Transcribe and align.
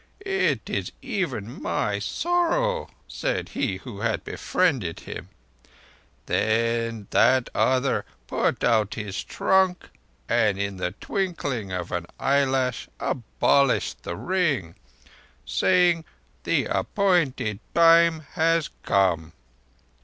'It 0.25 0.67
is 0.67 0.91
even 1.03 1.61
my 1.61 1.99
sorrow,' 1.99 2.89
said 3.07 3.49
he 3.49 3.77
who 3.77 3.99
had 3.99 4.23
befriended 4.23 5.01
him. 5.01 5.29
Then 6.25 7.05
that 7.11 7.51
other 7.53 8.03
put 8.25 8.63
out 8.63 8.95
his 8.95 9.23
trunk 9.23 9.89
and 10.27 10.57
in 10.57 10.77
the 10.77 10.93
twinkling 10.99 11.71
of 11.71 11.91
an 11.91 12.07
eyelash 12.19 12.87
abolished 12.99 14.01
the 14.01 14.15
ring, 14.15 14.73
saying: 15.45 16.03
'The 16.45 16.65
appointed 16.65 17.59
time 17.75 18.21
has 18.33 18.71
come. 18.81 19.33